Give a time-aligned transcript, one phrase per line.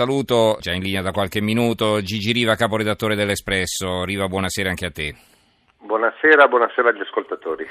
[0.00, 4.02] Saluto, già in linea da qualche minuto, Gigi Riva, caporedattore dell'Espresso.
[4.04, 5.14] Riva, buonasera anche a te.
[5.78, 7.66] Buonasera, buonasera agli ascoltatori.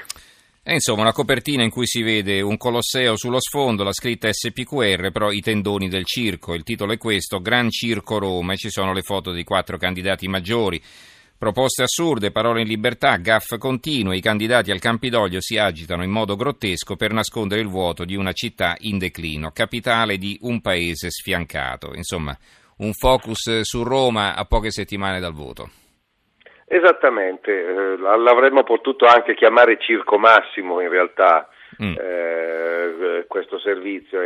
[0.62, 5.10] E insomma, una copertina in cui si vede un Colosseo sullo sfondo, la scritta SPQR,
[5.10, 6.54] però i tendoni del circo.
[6.54, 10.28] Il titolo è questo, Gran Circo Roma, e ci sono le foto dei quattro candidati
[10.28, 10.80] maggiori.
[11.40, 16.36] Proposte assurde, parole in libertà, gaff continue, i candidati al Campidoglio si agitano in modo
[16.36, 21.92] grottesco per nascondere il vuoto di una città in declino, capitale di un paese sfiancato.
[21.94, 22.36] Insomma,
[22.80, 25.70] un focus su Roma a poche settimane dal voto.
[26.66, 31.48] Esattamente, eh, l'avremmo potuto anche chiamare Circo Massimo in realtà
[31.82, 31.94] mm.
[31.98, 34.20] eh, questo servizio.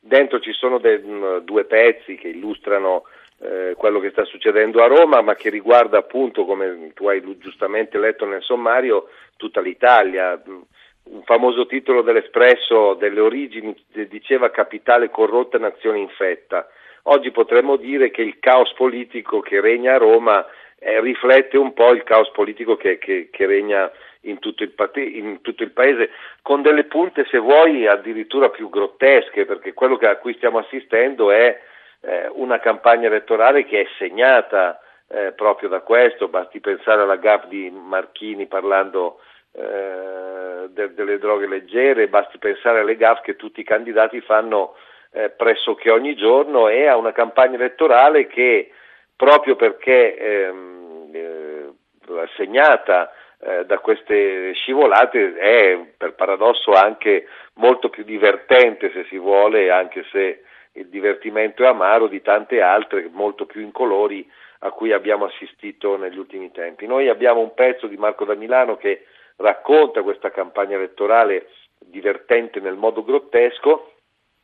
[0.00, 1.02] Dentro ci sono de,
[1.42, 3.02] due pezzi che illustrano
[3.40, 7.98] eh, quello che sta succedendo a Roma, ma che riguarda appunto, come tu hai giustamente
[7.98, 10.40] letto nel sommario, tutta l'Italia.
[10.44, 13.74] Un famoso titolo dell'Espresso delle origini
[14.08, 16.68] diceva capitale corrotta, nazione infetta.
[17.04, 20.44] Oggi potremmo dire che il caos politico che regna a Roma
[20.78, 23.90] eh, riflette un po' il caos politico che, che, che regna
[24.22, 24.74] in tutto, il,
[25.14, 26.10] in tutto, il, paese,
[26.42, 31.58] con delle punte, se vuoi, addirittura più grottesche, perché quello a cui stiamo assistendo è
[32.00, 37.48] eh, una campagna elettorale che è segnata eh, proprio da questo, basti pensare alla GAP
[37.48, 39.20] di Marchini parlando
[39.52, 44.74] eh, de- delle droghe leggere, basti pensare alle GAF che tutti i candidati fanno
[45.10, 48.70] eh, pressoché ogni giorno e a una campagna elettorale che
[49.16, 51.68] proprio perché ehm, eh,
[52.36, 59.70] segnata eh, da queste scivolate è per paradosso anche molto più divertente se si vuole,
[59.70, 60.42] anche se
[60.78, 64.28] il divertimento è amaro di tante altre molto più incolori
[64.60, 66.86] a cui abbiamo assistito negli ultimi tempi.
[66.86, 69.06] Noi abbiamo un pezzo di Marco da Milano che
[69.36, 73.92] racconta questa campagna elettorale divertente nel modo grottesco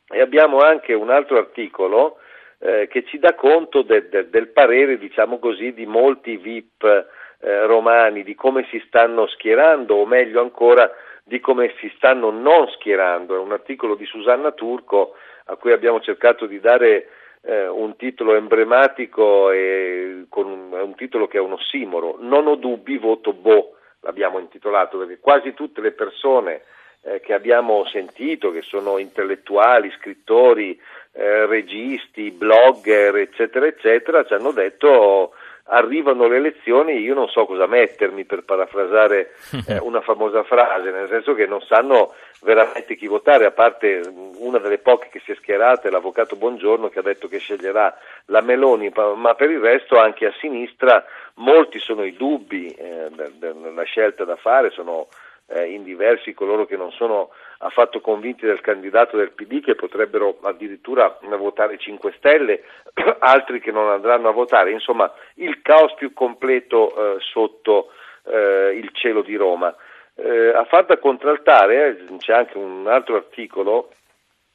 [0.09, 2.19] e abbiamo anche un altro articolo
[2.59, 7.67] eh, che ci dà conto de, de, del parere, diciamo così, di molti VIP eh,
[7.67, 10.91] romani, di come si stanno schierando o meglio ancora
[11.25, 13.35] di come si stanno non schierando.
[13.35, 15.15] È un articolo di Susanna Turco
[15.47, 17.09] a cui abbiamo cercato di dare
[17.43, 22.17] eh, un titolo emblematico e con un, un, titolo che è un ossimoro.
[22.21, 26.63] Non ho dubbi, voto Bo, l'abbiamo intitolato, perché quasi tutte le persone
[27.03, 30.79] eh, che abbiamo sentito, che sono intellettuali, scrittori,
[31.13, 35.33] eh, registi, blogger, eccetera, eccetera, ci hanno detto
[35.67, 39.35] arrivano le elezioni, io non so cosa mettermi per parafrasare
[39.67, 44.03] eh, una famosa frase, nel senso che non sanno veramente chi votare, a parte
[44.39, 47.97] una delle poche che si è schierata è l'avvocato Bongiorno che ha detto che sceglierà
[48.27, 51.05] la Meloni, ma per il resto anche a sinistra
[51.37, 53.09] molti sono i dubbi eh,
[53.41, 55.09] nella scelta da fare, sono
[55.47, 60.39] eh, in diversi coloro che non sono affatto convinti del candidato del PD che potrebbero
[60.43, 62.63] addirittura votare 5 Stelle,
[63.21, 67.91] altri che non andranno a votare, insomma il caos più completo eh, sotto
[68.25, 69.75] eh, il cielo di Roma.
[70.17, 73.91] Eh, a far da contraltare eh, c'è anche un altro articolo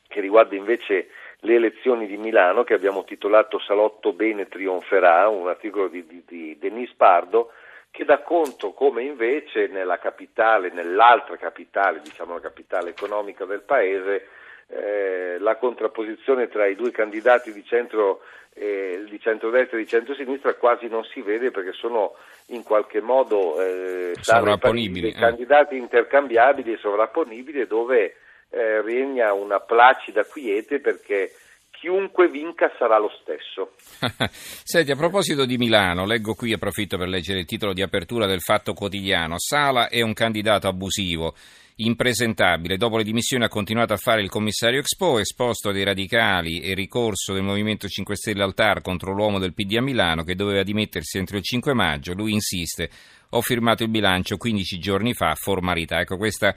[0.07, 1.09] che riguarda invece
[1.41, 6.57] le elezioni di Milano che abbiamo titolato Salotto bene trionferà, un articolo di, di, di
[6.57, 7.51] Denis Pardo
[7.99, 14.27] che dà conto come invece nella capitale, nell'altra capitale, diciamo la capitale economica del paese,
[14.67, 18.21] eh, la contrapposizione tra i due candidati di, centro,
[18.53, 22.15] eh, di centrodestra e di centrosinistra quasi non si vede perché sono
[22.47, 25.19] in qualche modo eh, sovrapponibili, eh.
[25.19, 28.15] candidati intercambiabili e sovrapponibili dove
[28.49, 31.33] eh, regna una placida quiete perché
[31.79, 33.73] chiunque vinca sarà lo stesso.
[34.29, 38.41] Senti, a proposito di Milano, leggo qui, approfitto per leggere il titolo di apertura del
[38.41, 39.35] Fatto Quotidiano.
[39.37, 41.33] Sala è un candidato abusivo,
[41.77, 42.77] impresentabile.
[42.77, 47.33] Dopo le dimissioni ha continuato a fare il commissario Expo, esposto dei radicali e ricorso
[47.33, 51.17] del Movimento 5 Stelle al TAR contro l'uomo del PD a Milano che doveva dimettersi
[51.17, 52.13] entro il 5 maggio.
[52.13, 52.89] Lui insiste,
[53.29, 55.99] ho firmato il bilancio 15 giorni fa, formalità.
[56.01, 56.53] Ecco, questa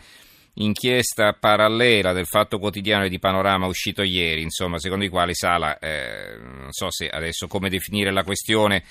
[0.55, 5.79] inchiesta parallela del Fatto Quotidiano e di Panorama uscito ieri, insomma, secondo i quali Sala,
[5.79, 8.83] eh, non so se adesso come definire la questione,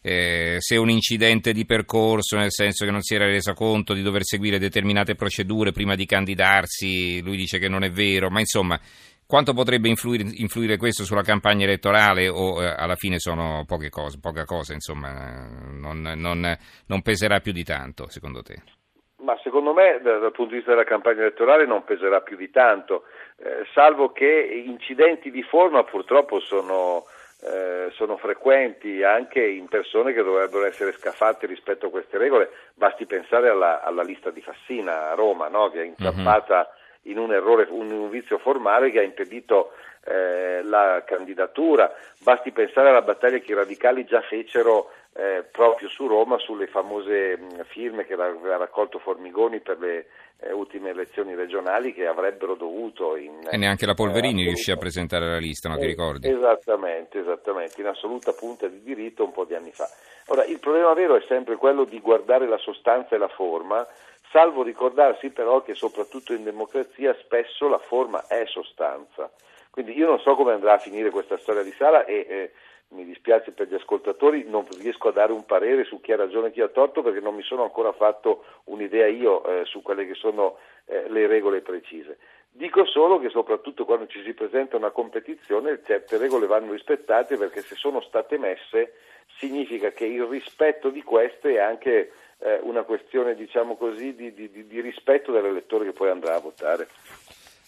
[0.00, 4.02] eh, se un incidente di percorso, nel senso che non si era resa conto di
[4.02, 8.80] dover seguire determinate procedure prima di candidarsi, lui dice che non è vero, ma insomma,
[9.26, 14.18] quanto potrebbe influire, influire questo sulla campagna elettorale o eh, alla fine sono poche cose,
[14.18, 18.80] poca cosa, insomma, non, non, non peserà più di tanto, secondo te?
[19.22, 23.04] Ma secondo me dal punto di vista della campagna elettorale non peserà più di tanto,
[23.36, 24.26] eh, salvo che
[24.66, 27.04] incidenti di forma purtroppo sono,
[27.42, 32.50] eh, sono, frequenti anche in persone che dovrebbero essere scaffate rispetto a queste regole.
[32.74, 35.70] Basti pensare alla, alla lista di Fassina a Roma, no?
[35.70, 37.10] che è incappata uh-huh.
[37.10, 39.72] in un errore, un, un, vizio formale che ha impedito
[40.04, 41.92] eh, la candidatura.
[42.22, 47.36] Basti pensare alla battaglia che i radicali già fecero eh, proprio su Roma sulle famose
[47.36, 50.06] mh, firme che aveva raccolto Formigoni per le
[50.40, 54.76] eh, ultime elezioni regionali che avrebbero dovuto in, e neanche la Polverini eh, riuscì a
[54.76, 56.28] presentare la lista, non ti ricordi?
[56.28, 59.86] Esattamente, esattamente, in assoluta punta di diritto un po' di anni fa.
[60.28, 63.86] Ora, il problema vero è sempre quello di guardare la sostanza e la forma,
[64.30, 69.30] salvo ricordarsi però che soprattutto in democrazia spesso la forma è sostanza.
[69.70, 72.52] Quindi io non so come andrà a finire questa storia di Sala e eh,
[72.92, 76.48] mi dispiace per gli ascoltatori, non riesco a dare un parere su chi ha ragione
[76.48, 80.06] e chi ha torto perché non mi sono ancora fatto un'idea io eh, su quelle
[80.06, 82.18] che sono eh, le regole precise.
[82.50, 87.62] Dico solo che soprattutto quando ci si presenta una competizione certe regole vanno rispettate perché
[87.62, 88.92] se sono state messe
[89.38, 94.66] significa che il rispetto di queste è anche eh, una questione diciamo così, di, di,
[94.66, 96.88] di rispetto dell'elettore che poi andrà a votare.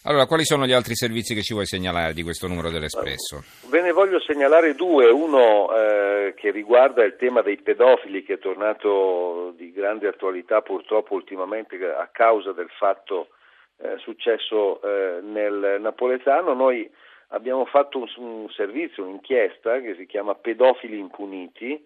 [0.07, 3.41] Allora, quali sono gli altri servizi che ci vuoi segnalare di questo numero dell'Espresso?
[3.71, 8.37] Ve ne voglio segnalare due, uno eh, che riguarda il tema dei pedofili che è
[8.37, 13.29] tornato di grande attualità purtroppo ultimamente a causa del fatto
[13.77, 16.53] eh, successo eh, nel napoletano.
[16.53, 16.87] Noi
[17.29, 21.83] abbiamo fatto un, un servizio, un'inchiesta che si chiama Pedofili impuniti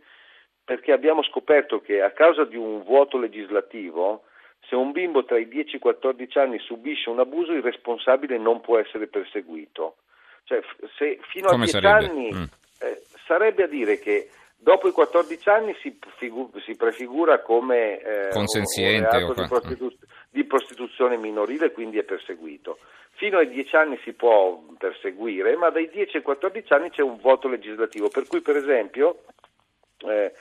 [0.61, 4.25] perché abbiamo scoperto che a causa di un vuoto legislativo
[4.69, 8.37] se un bimbo tra i 10 e i 14 anni subisce un abuso, il responsabile
[8.37, 9.95] non può essere perseguito.
[10.43, 10.61] Cioè,
[10.97, 12.05] se fino a 10 sarebbe?
[12.05, 12.43] anni mm.
[12.79, 18.29] eh, sarebbe a dire che dopo i 14 anni si, figu- si prefigura come eh,
[18.29, 19.97] consenziente un, un di, prostitu-
[20.29, 22.77] di, prostituzione minorile, quindi è perseguito.
[23.13, 27.19] Fino ai 10 anni si può perseguire, ma dai 10 ai 14 anni c'è un
[27.19, 29.23] voto legislativo, per cui per esempio
[30.07, 30.31] eh,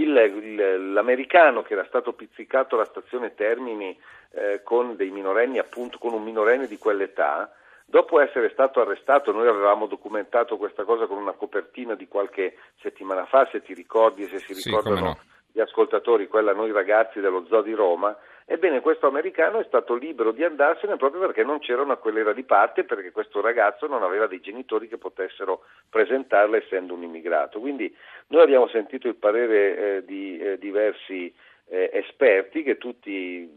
[0.00, 3.98] il, il, l'americano che era stato pizzicato alla stazione Termini
[4.32, 7.50] eh, con dei minorenni, appunto con un minorenne di quell'età,
[7.84, 13.24] dopo essere stato arrestato, noi avevamo documentato questa cosa con una copertina di qualche settimana
[13.26, 15.34] fa, se ti ricordi e se si ricordano sì.
[15.56, 18.14] Gli ascoltatori, quella noi ragazzi dello Zoo di Roma,
[18.48, 22.44] Ebbene, questo americano è stato libero di andarsene proprio perché non c'era una querela di
[22.44, 27.58] parte, perché questo ragazzo non aveva dei genitori che potessero presentarla essendo un immigrato.
[27.58, 27.92] Quindi
[28.28, 31.34] noi abbiamo sentito il parere eh, di eh, diversi
[31.68, 33.50] eh, esperti, che tutti,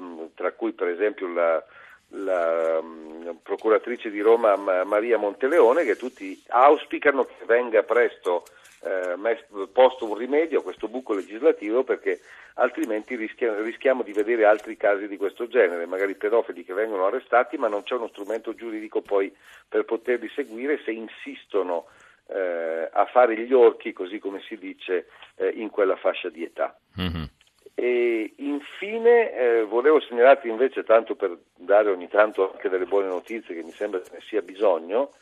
[0.00, 1.60] mm, tra cui per esempio la,
[2.10, 8.44] la um, procuratrice di Roma Maria Monteleone, che tutti auspicano che venga presto
[8.80, 12.20] eh, posto un rimedio a questo buco legislativo perché
[12.54, 17.56] altrimenti rischia, rischiamo di vedere altri casi di questo genere, magari pedofili che vengono arrestati
[17.56, 19.34] ma non c'è uno strumento giuridico poi
[19.68, 21.86] per poterli seguire se insistono
[22.28, 26.78] eh, a fare gli orchi, così come si dice, eh, in quella fascia di età.
[27.00, 27.24] Mm-hmm.
[27.80, 33.54] E infine eh, volevo segnalarti invece, tanto per dare ogni tanto anche delle buone notizie
[33.54, 35.12] che mi sembra che ne sia bisogno,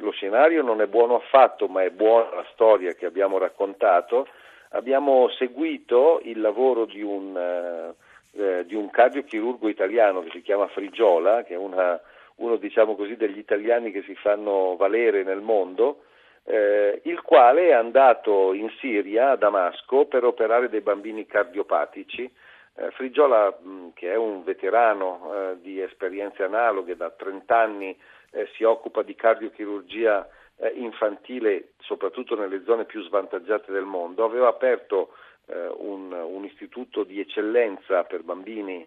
[0.00, 4.26] lo scenario non è buono affatto, ma è buona la storia che abbiamo raccontato.
[4.70, 7.94] Abbiamo seguito il lavoro di un, eh,
[8.42, 12.00] eh, di un cardiochirurgo italiano che si chiama Frigiola, che è una,
[12.36, 16.04] uno diciamo così, degli italiani che si fanno valere nel mondo,
[16.44, 22.30] eh, il quale è andato in Siria, a Damasco, per operare dei bambini cardiopatici.
[22.76, 27.96] Eh, Frigiola, mh, che è un veterano eh, di esperienze analoghe da 30 anni,
[28.30, 34.48] eh, si occupa di cardiochirurgia eh, infantile, soprattutto nelle zone più svantaggiate del mondo, aveva
[34.48, 35.14] aperto
[35.46, 38.86] eh, un, un, istituto di eccellenza per bambini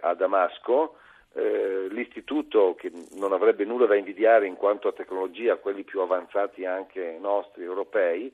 [0.00, 0.96] a Damasco.
[1.36, 6.00] Eh, l'istituto, che non avrebbe nulla da invidiare in quanto a tecnologia a quelli più
[6.00, 8.32] avanzati anche nostri europei,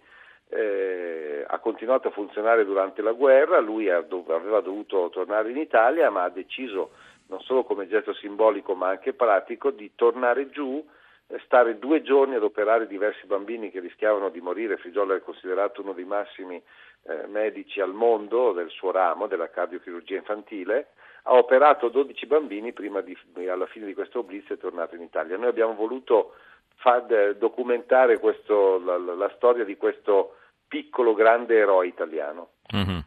[0.50, 6.25] eh, ha continuato a funzionare durante la guerra, lui aveva dovuto tornare in Italia ma
[6.25, 6.90] ha deciso
[7.28, 10.85] non solo come gesto simbolico ma anche pratico, di tornare giù,
[11.28, 14.76] eh, stare due giorni ad operare diversi bambini che rischiavano di morire.
[14.76, 16.61] Figliola è considerato uno dei massimi
[17.04, 20.88] eh, medici al mondo del suo ramo, della cardiochirurgia infantile.
[21.23, 23.17] Ha operato 12 bambini prima di,
[23.49, 25.37] alla fine di questo blitz è tornato in Italia.
[25.37, 26.35] Noi abbiamo voluto
[26.77, 30.37] far, eh, documentare questo, la, la, storia di questo
[30.67, 32.53] piccolo grande eroe italiano.
[32.75, 32.99] Mm-hmm.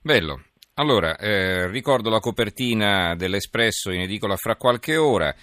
[0.00, 0.40] Bello,
[0.74, 5.34] allora, eh, ricordo la copertina dell'Espresso in edicola fra qualche ora.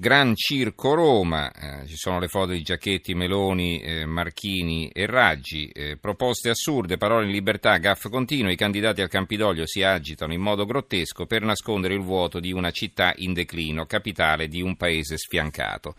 [0.00, 5.68] Gran Circo Roma, eh, ci sono le foto di Giacchetti, Meloni, eh, Marchini e Raggi,
[5.68, 10.40] eh, proposte assurde, parole in libertà, gaff continuo, i candidati al Campidoglio si agitano in
[10.40, 15.18] modo grottesco per nascondere il vuoto di una città in declino, capitale di un paese
[15.18, 15.94] sfiancato.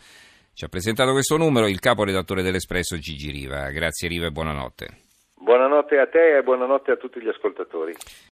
[0.52, 3.70] Ci ha presentato questo numero il caporedattore dell'Espresso Gigi Riva.
[3.70, 4.88] Grazie Riva e buonanotte.
[5.36, 7.94] Buonanotte a te e buonanotte a tutti gli ascoltatori.